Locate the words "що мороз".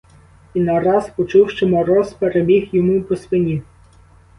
1.49-2.13